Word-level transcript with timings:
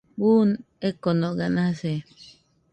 Buu 0.19 0.39
ekonoga 0.89 1.45
nase 1.57 1.93